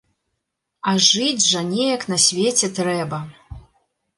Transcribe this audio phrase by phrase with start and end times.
[0.91, 3.21] А жыць жа неяк на свеце трэба.